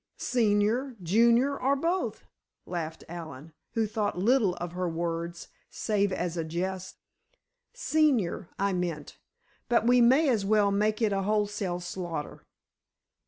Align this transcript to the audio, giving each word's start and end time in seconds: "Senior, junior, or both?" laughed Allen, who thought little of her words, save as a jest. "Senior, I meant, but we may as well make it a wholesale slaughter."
"Senior, 0.17 0.95
junior, 1.03 1.55
or 1.61 1.75
both?" 1.75 2.25
laughed 2.65 3.03
Allen, 3.07 3.53
who 3.73 3.85
thought 3.85 4.17
little 4.17 4.55
of 4.55 4.71
her 4.71 4.89
words, 4.89 5.49
save 5.69 6.11
as 6.11 6.35
a 6.35 6.43
jest. 6.43 6.95
"Senior, 7.75 8.49
I 8.57 8.73
meant, 8.73 9.19
but 9.69 9.85
we 9.85 10.01
may 10.01 10.27
as 10.27 10.43
well 10.43 10.71
make 10.71 11.03
it 11.03 11.13
a 11.13 11.21
wholesale 11.21 11.81
slaughter." 11.81 12.43